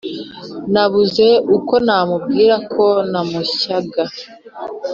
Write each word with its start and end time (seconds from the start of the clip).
nabuze 0.73 1.27
uko 1.57 1.73
namubwira 1.85 2.55
ko 2.73 2.85
namushyaga 3.11 4.03